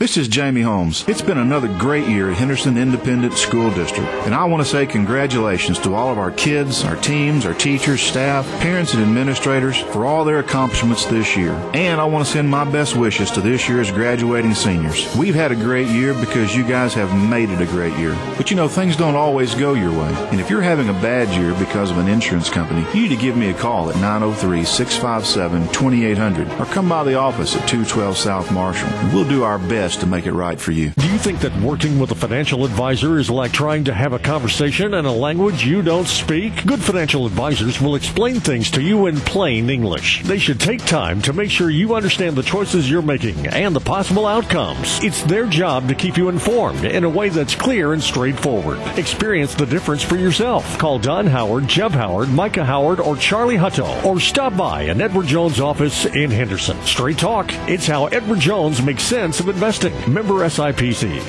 [0.03, 1.05] This is Jamie Holmes.
[1.07, 4.85] It's been another great year at Henderson Independent School District, and I want to say
[4.85, 10.05] congratulations to all of our kids, our teams, our teachers, staff, parents, and administrators for
[10.05, 11.53] all their accomplishments this year.
[11.73, 15.15] And I want to send my best wishes to this year's graduating seniors.
[15.15, 18.19] We've had a great year because you guys have made it a great year.
[18.37, 20.13] But you know, things don't always go your way.
[20.33, 23.23] And if you're having a bad year because of an insurance company, you need to
[23.23, 28.17] give me a call at 903 657 2800 or come by the office at 212
[28.17, 28.91] South Marshall.
[29.15, 30.91] We'll do our best to make it right for you.
[30.91, 34.19] Do you think that working with a financial advisor is like trying to have a
[34.19, 36.65] conversation in a language you don't speak?
[36.65, 40.23] Good financial advisors will explain things to you in plain English.
[40.23, 43.81] They should take time to make sure you understand the choices you're making and the
[43.81, 45.03] possible outcomes.
[45.03, 48.79] It's their job to keep you informed in a way that's clear and straightforward.
[48.97, 50.79] Experience the difference for yourself.
[50.79, 55.27] Call Don Howard, Jeb Howard, Micah Howard, or Charlie Hutto, or stop by an Edward
[55.27, 56.81] Jones office in Henderson.
[56.83, 57.53] Straight talk.
[57.69, 59.82] It's how Edward Jones makes sense of investing.
[60.09, 61.21] Member SIPC.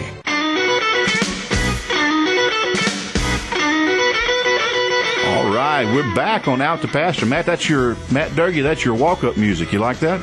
[5.25, 7.25] All right, we're back on Out to Pasture.
[7.25, 9.71] Matt, that's your Matt Doerge, that's your walk-up music.
[9.73, 10.21] You like that?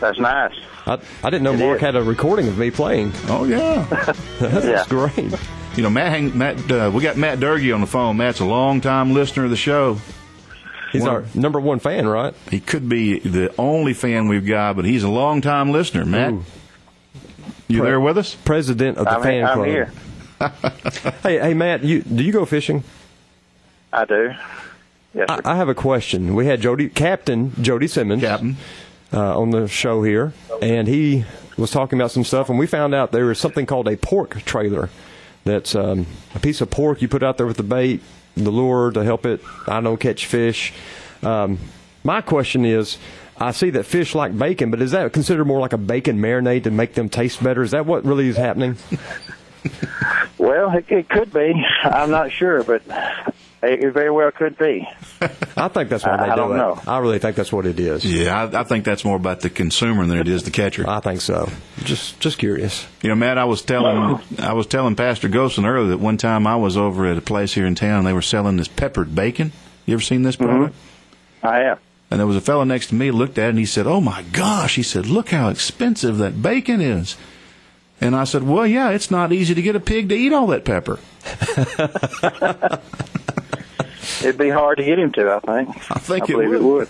[0.00, 0.52] That's nice.
[0.86, 1.80] I, I didn't know It Mark is.
[1.82, 3.12] had a recording of me playing.
[3.26, 3.84] Oh yeah.
[4.38, 4.84] That's Yeah.
[4.88, 5.34] great.
[5.76, 8.16] You know, Matt, hang, Matt uh, we got Matt Doerge on the phone.
[8.16, 9.98] Matt's a long-time listener of the show.
[10.92, 12.32] He's One- our number one fan, right?
[12.50, 16.04] He could be the only fan we've got, but he's a long-time listener.
[16.04, 16.44] Matt, Ooh.
[17.68, 18.34] You there with us?
[18.34, 19.66] President of the I'm, fan I'm club.
[19.66, 19.92] here.
[21.22, 22.84] Hey, hey, Matt, you do you go fishing?
[23.92, 24.32] I do.
[25.14, 25.26] Yes.
[25.28, 26.34] I, I have a question.
[26.34, 28.56] We had Jody, Captain Jody Simmons, Captain.
[29.12, 31.24] uh, on the show here, and he
[31.56, 34.42] was talking about some stuff, and we found out there is something called a pork
[34.44, 34.90] trailer.
[35.44, 38.00] That's um, a piece of pork you put out there with the bait,
[38.36, 40.72] the lure to help it, I don't know, catch fish.
[41.22, 41.58] Um,
[42.04, 42.98] my question is,
[43.40, 46.64] I see that fish like bacon, but is that considered more like a bacon marinade
[46.64, 47.62] to make them taste better?
[47.62, 48.76] Is that what really is happening?
[50.38, 51.52] well, it, it could be.
[51.82, 52.82] I'm not sure, but
[53.62, 54.88] it, it very well could be.
[55.56, 56.56] I think that's why I- they I do don't it.
[56.56, 56.80] know.
[56.86, 58.04] I really think that's what it is.
[58.04, 60.88] Yeah, I, I think that's more about the consumer than it is the catcher.
[60.88, 61.48] I think so.
[61.84, 62.86] Just just curious.
[63.02, 66.46] You know, Matt, I was telling I was telling Pastor Golson earlier that one time
[66.46, 68.04] I was over at a place here in town.
[68.04, 69.52] They were selling this peppered bacon.
[69.86, 70.74] You ever seen this product?
[70.74, 71.46] Mm-hmm.
[71.46, 71.78] I have.
[72.10, 74.00] And there was a fellow next to me looked at it and he said, "Oh
[74.00, 77.16] my gosh!" He said, "Look how expensive that bacon is."
[78.00, 80.46] And I said, "Well, yeah, it's not easy to get a pig to eat all
[80.48, 80.98] that pepper."
[84.20, 85.30] It'd be hard to get him to.
[85.32, 85.68] I think.
[85.90, 86.56] I think I it believe would.
[86.56, 86.88] it would.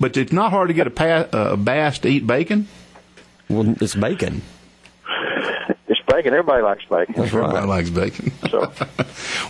[0.00, 2.66] But it's not hard to get a, pa- uh, a bass to eat bacon.
[3.48, 4.42] Well, it's bacon.
[5.86, 6.32] It's bacon.
[6.32, 7.14] Everybody likes bacon.
[7.16, 7.44] That's right.
[7.44, 8.32] Everybody likes bacon.
[8.50, 8.72] So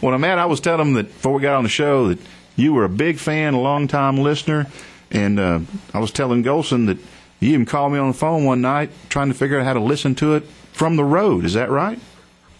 [0.02, 2.18] Well, Matt, I was telling him that before we got on the show that
[2.56, 4.66] you were a big fan, a long time listener,
[5.10, 5.60] and uh,
[5.92, 6.98] I was telling Golson that
[7.40, 9.80] you even called me on the phone one night trying to figure out how to
[9.80, 11.44] listen to it from the road.
[11.44, 11.98] Is that right?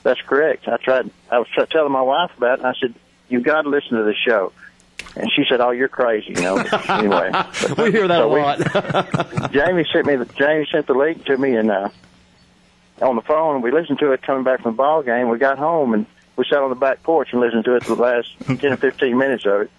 [0.03, 0.69] that's correct.
[0.69, 1.11] I tried.
[1.31, 2.95] I was try- telling my wife about it, and I said,
[3.29, 4.53] "You've got to listen to the show."
[5.17, 6.57] And she said, "Oh, you're crazy," you know.
[6.63, 7.31] But anyway,
[7.79, 9.51] We hear that So a we- lot.
[9.53, 11.89] Jamie sent me the Jamie sent the link to me and uh
[13.03, 15.29] on the phone we listened to it coming back from the ball game.
[15.29, 17.95] We got home and we sat on the back porch and listened to it for
[17.97, 18.29] the last
[18.61, 19.71] ten or fifteen minutes of it.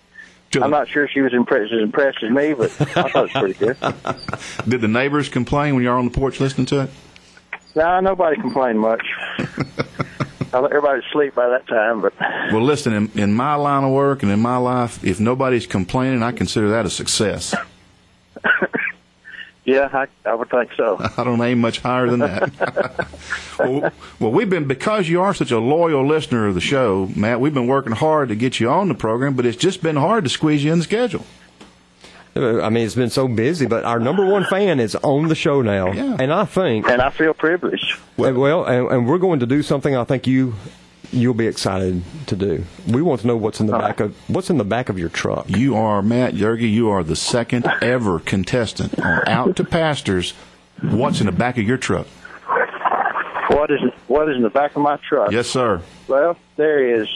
[0.62, 3.32] I'm not sure she was impressed as impressed as me, but I thought it was
[3.32, 3.78] pretty good.
[4.70, 6.90] Did the neighbors complain when you were on the porch listening to it?
[7.76, 9.06] No, nobody complained much.
[10.54, 13.92] I let everybody sleep by that time, but Well, listen, in, in my line of
[13.92, 17.54] work and in my life, if nobody's complaining, I consider that a success.
[19.66, 20.98] yeah, I, I would think so.
[21.18, 23.08] I don't aim much higher than that.
[23.60, 27.40] well, well, we've been because you are such a loyal listener of the show, Matt.
[27.42, 30.24] We've been working hard to get you on the program, but it's just been hard
[30.24, 31.26] to squeeze you in the schedule.
[32.38, 35.62] I mean, it's been so busy, but our number one fan is on the show
[35.62, 36.18] now, Yeah.
[36.20, 37.98] and I think, And I feel privileged.
[38.18, 39.96] well, and, and we're going to do something.
[39.96, 40.56] I think you
[41.16, 42.66] you'll be excited to do.
[42.88, 45.10] We want to know what's in the back of what's in the back of your
[45.10, 45.50] truck.
[45.50, 46.70] You are Matt Doerge.
[46.70, 50.34] You are the second ever contestant on Out to Pastors.
[50.82, 52.08] What's in the back of your truck?
[53.50, 55.32] What is what is in the back of my truck?
[55.32, 55.82] Yes, sir.
[56.08, 57.08] Well, there is.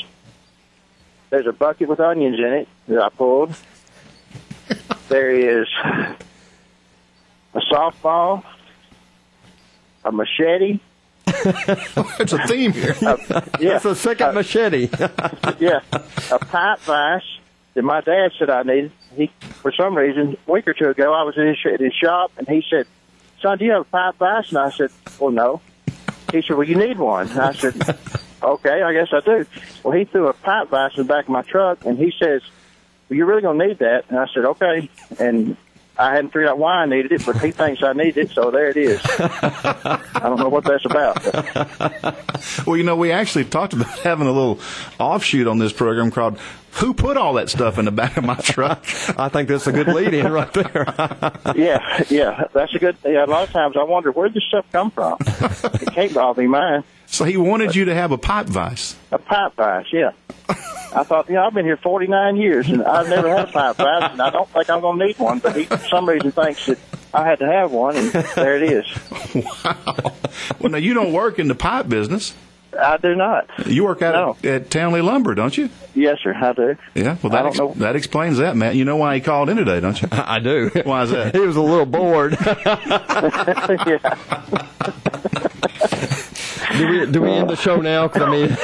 [1.30, 3.54] There's a bucket with onions in it that I pulled.
[5.10, 6.16] there is a
[7.72, 8.44] softball,
[10.04, 10.80] a machete.
[12.20, 12.96] It's a theme here.
[13.02, 14.90] A, yeah, That's a second uh, machete.
[15.60, 15.80] yeah,
[16.32, 17.22] a pipe vise
[17.74, 18.92] that my dad said I needed.
[19.16, 21.94] He, for some reason, a week or two ago, I was in his, at his
[21.94, 22.88] shop, and he said,
[23.42, 25.62] "Son, do you have a pipe vise?" And I said, "Well, no."
[26.32, 27.76] He said, "Well, you need one." And I said,
[28.44, 29.46] "Okay, I guess I do."
[29.84, 32.42] Well, he threw a pipe vise in the back of my truck, and he says,
[33.10, 34.90] "Well, you're really gonna need that." And I said, "Okay."
[35.20, 35.58] And
[36.00, 38.52] I hadn't figured out why I needed it, but he thinks I need it, so
[38.52, 39.02] there it is.
[39.04, 42.16] I don't know what that's about.
[42.66, 44.60] Well, you know, we actually talked about having a little
[44.98, 46.40] offshoot on this program called
[46.74, 48.80] "Who Put All That Stuff in the Back of My Truck."
[49.20, 50.86] I think that's a good lead in right there.
[51.56, 52.96] Yeah, yeah, that's a good.
[53.04, 55.18] Yeah, a lot of times I wonder where this stuff come from.
[55.20, 56.84] it can't all be mine.
[57.08, 58.96] so he wanted you to have a pipe vise.
[59.12, 60.12] A pipe vise, yeah.
[60.94, 63.76] I thought, you know, I've been here 49 years and I've never had a pipe
[63.78, 65.40] vise, and I don't think I'm going to need one.
[65.40, 66.80] But he, for some reason, thinks that
[67.14, 68.86] I had to have one, and there it is.
[69.64, 70.14] Wow.
[70.60, 72.34] Well, now you don't work in the pipe business.
[72.80, 73.48] I do not.
[73.68, 74.50] You work out No.
[74.50, 75.70] at, at Townley Lumber, don't you?
[75.96, 76.76] Yes, sir, I do.
[76.96, 77.18] Yeah.
[77.22, 78.76] Well, that ex- that explains that, Matt.
[78.76, 80.08] You know why he called in today, don't you?
[80.12, 80.70] I do.
[80.84, 81.34] Why is that?
[81.40, 82.38] He was a little bored.
[82.40, 84.16] yeah.
[86.80, 88.08] Do we do we end the show now?
[88.08, 88.58] 'Cause, I mean,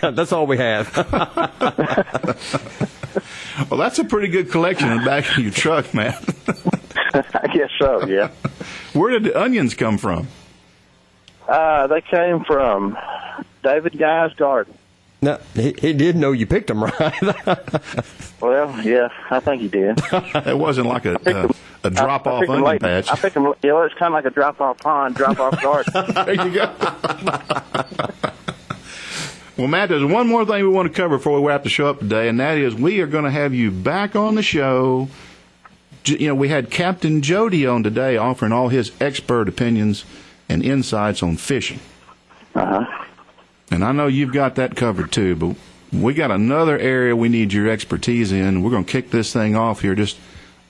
[0.14, 0.86] that's all we have.
[3.70, 6.14] Well, that's a pretty good collection in the back of your truck, man.
[7.14, 8.06] I guess so.
[8.06, 8.28] Yeah.
[8.92, 10.28] Where did the onions come from?
[11.48, 12.98] Uh, they came from
[13.64, 14.74] David Guy's garden.
[15.22, 17.22] No, he, he did know you picked him right.
[18.42, 20.02] Well, yeah, I think he did.
[20.12, 21.48] It wasn't like a uh,
[21.86, 22.80] a drop I off picked 'em onion late.
[22.80, 23.10] patch.
[23.10, 23.44] I picked them.
[23.62, 25.92] You know, it's kind of like a drop off pond, drop off garden.
[26.14, 26.72] there you go.
[29.56, 31.88] Well, Matt, there's one more thing we want to cover before we wrap the show
[31.88, 35.08] up today, and that is we are going to have you back on the show.
[36.04, 40.04] You know, we had Captain Jody on today offering all his expert opinions
[40.46, 41.80] and insights on fishing.
[42.54, 43.04] Uh huh.
[43.70, 45.56] And I know you've got that covered too, but
[45.90, 48.62] we got another area we need your expertise in.
[48.62, 49.94] We're going to kick this thing off here.
[49.94, 50.18] Just,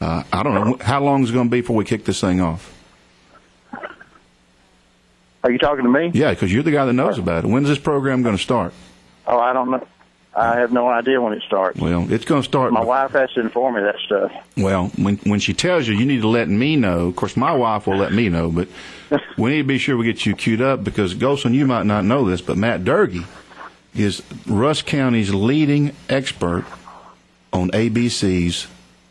[0.01, 2.21] uh, I don't know, how long is it going to be before we kick this
[2.21, 2.73] thing off?
[5.43, 6.11] Are you talking to me?
[6.13, 7.49] Yeah, because you're the guy that knows about it.
[7.49, 8.73] When's this program going to start?
[9.27, 9.87] Oh, I don't know.
[10.35, 11.81] I have no idea when it starts.
[11.81, 12.71] Well, it's going to start.
[12.71, 14.33] My wife has to inform me of that stuff.
[14.57, 17.07] Well, when when she tells you, you need to let me know.
[17.07, 18.69] Of course, my wife will let me know, but
[19.39, 22.05] we need to be sure we get you queued up because Golson, you might not
[22.05, 23.25] know this, but Matt Doerge
[23.95, 26.67] is Rusk County's leading expert
[27.53, 28.67] on ABC's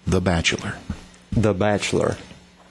[0.08, 0.76] The Bachelor.
[1.32, 2.18] The Bachelor.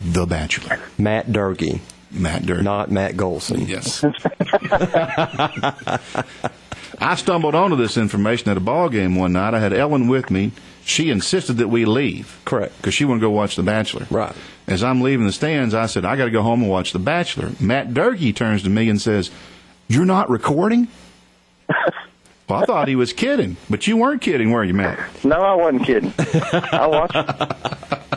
[0.00, 0.78] The Bachelor.
[0.98, 1.80] Matt Doerge.
[2.10, 2.62] Matt Doerge.
[2.62, 3.68] Not Matt Golson.
[3.68, 4.04] Yes.
[7.00, 9.54] I stumbled onto this information at a ball game one night.
[9.54, 10.52] I had Ellen with me.
[10.84, 12.38] She insisted that we leave.
[12.44, 12.76] Correct.
[12.76, 14.06] Because she wanted to go watch The Bachelor.
[14.10, 14.34] Right.
[14.66, 16.98] As I'm leaving the stands, I said, I got to go home and watch The
[16.98, 17.52] Bachelor.
[17.58, 19.30] Matt Doerge turns to me and says,
[19.88, 20.88] You're not recording?
[22.48, 25.24] well, I thought he was kidding, but you weren't kidding, were you, Matt?
[25.24, 26.12] No, I wasn't kidding.
[26.72, 27.14] I watched.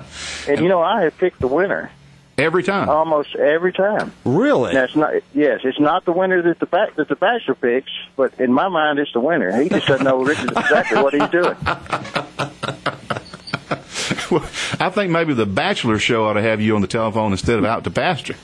[0.48, 1.92] And you know, I have picked the winner
[2.38, 2.88] Every time.
[2.90, 4.14] almost every time.
[4.24, 4.74] Really?
[4.74, 5.12] That's not.
[5.34, 8.70] Yes, it's not the winner that the back that the bachelor picks, but in my
[8.70, 9.62] mind, it's the winner.
[9.62, 11.56] He just doesn't know Richard exactly what he's doing.
[14.80, 17.66] I think maybe The Bachelor show ought to have you on the telephone instead of
[17.66, 18.36] out to pasture.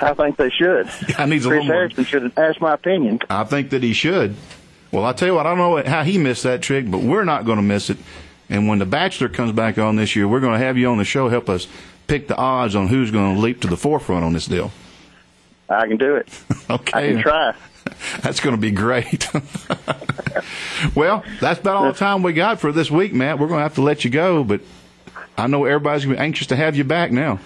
[0.00, 0.88] I think they should.
[1.18, 1.74] I needs a Chris little more.
[1.74, 3.20] Harrison should ask my opinion.
[3.30, 4.34] I think that he should.
[4.90, 7.24] Well, I tell you what, I don't know how he missed that trick, but we're
[7.24, 7.98] not going to miss it.
[8.48, 10.96] And when The Bachelor comes back on this year, we're going to have you on
[10.98, 11.66] the show help us
[12.06, 14.70] pick the odds on who's going to leap to the forefront on this deal.
[15.68, 16.28] I can do it.
[16.70, 16.98] Okay.
[16.98, 17.54] I can try.
[18.20, 19.26] That's going to be great.
[20.94, 23.38] well, that's about all the time we got for this week, Matt.
[23.38, 24.60] We're going to have to let you go, but
[25.38, 27.38] I know everybody's going to be anxious to have you back now.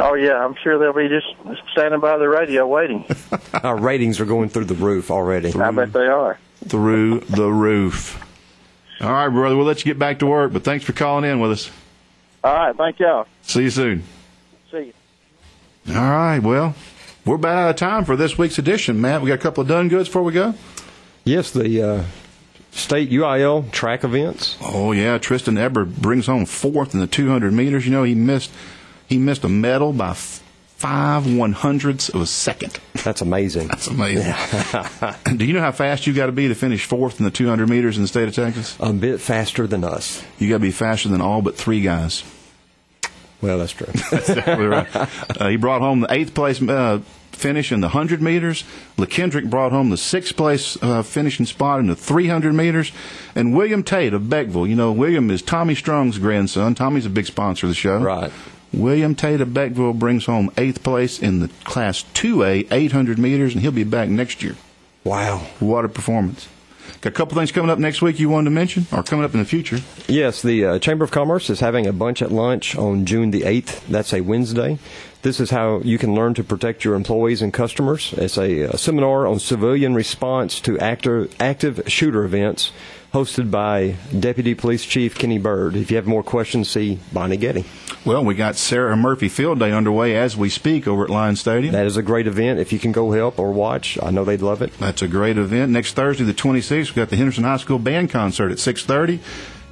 [0.00, 1.26] Oh yeah, I'm sure they'll be just
[1.72, 3.04] standing by the radio waiting.
[3.62, 5.52] Our ratings are going through the roof already.
[5.52, 6.38] I bet they are.
[6.66, 8.22] Through the roof.
[9.00, 9.56] All right, brother.
[9.56, 11.70] We'll let you get back to work, but thanks for calling in with us.
[12.42, 13.26] All right, thank y'all.
[13.42, 14.02] See you soon.
[14.70, 14.92] See
[15.86, 15.94] you.
[15.94, 16.38] All right.
[16.38, 16.74] Well,
[17.24, 19.20] we're about out of time for this week's edition, Matt.
[19.20, 20.54] We got a couple of done goods before we go.
[21.24, 22.04] Yes, the uh,
[22.70, 24.56] state UIL track events.
[24.62, 27.84] Oh yeah, Tristan Eber brings home fourth in the 200 meters.
[27.84, 28.50] You know he missed
[29.10, 32.78] he missed a medal by five one hundredths of a second.
[33.04, 33.68] That's amazing.
[33.68, 34.32] That's amazing.
[35.36, 37.68] Do you know how fast you got to be to finish fourth in the 200
[37.68, 38.76] meters in the state of Texas?
[38.80, 40.24] A bit faster than us.
[40.38, 42.24] You got to be faster than all but three guys.
[43.42, 43.88] Well, that's true.
[44.12, 44.88] Exactly right.
[44.94, 47.00] Uh, he brought home the eighth place uh,
[47.32, 48.64] finish in the 100 meters.
[48.96, 52.92] LeKendrick brought home the sixth place uh, finishing spot in the 300 meters.
[53.34, 56.74] And William Tate of Beckville, you know, William is Tommy Strong's grandson.
[56.74, 57.98] Tommy's a big sponsor of the show.
[57.98, 58.32] Right.
[58.72, 63.62] William Tate of Beckville brings home eighth place in the Class 2A 800 meters, and
[63.62, 64.56] he'll be back next year.
[65.04, 65.38] wow.
[65.58, 66.48] What a performance.
[67.00, 69.32] Got a couple things coming up next week you wanted to mention, or coming up
[69.32, 69.78] in the future.
[70.06, 73.42] Yes, the uh, Chamber of Commerce is having a bunch at lunch on June the
[73.42, 73.86] 8th.
[73.86, 74.78] That's a Wednesday.
[75.22, 78.12] This is how you can learn to protect your employees and customers.
[78.18, 82.70] It's a, uh seminar on civilian response to active, active shooter events
[83.12, 85.74] hosted by Deputy Police Chief Kenny Bird.
[85.74, 87.64] If you have more questions, see Bonnie Getty.
[88.04, 91.72] Well, we got Sarah Murphy Field Day underway as we speak over at Lion Stadium.
[91.72, 92.60] That is a great event.
[92.60, 94.72] If you can go help or watch, I know they'd love it.
[94.78, 95.72] That's a great event.
[95.72, 99.18] Next Thursday, the 26th, we've got the Henderson High School Band Concert at 6.30.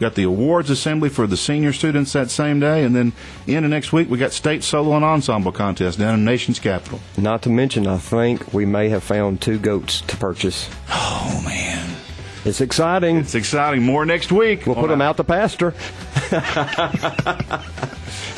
[0.00, 2.84] Got the awards assembly for the senior students that same day.
[2.84, 3.12] And then
[3.46, 7.00] into next week, we got state solo and ensemble contest down in the nation's capital.
[7.16, 10.68] Not to mention, I think we may have found two goats to purchase.
[10.88, 11.97] Oh, man.
[12.44, 13.16] It's exciting.
[13.18, 13.82] It's exciting.
[13.82, 14.66] More next week.
[14.66, 15.74] We'll put them out to pasture.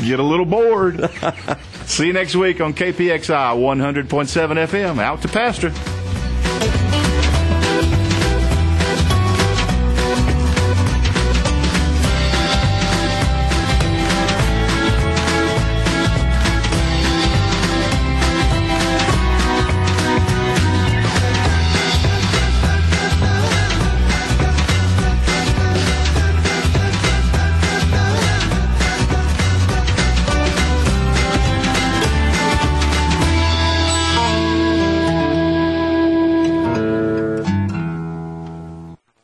[0.03, 1.11] Get a little bored.
[1.85, 4.99] See you next week on KPXI 100.7 FM.
[5.01, 5.73] Out to pasture.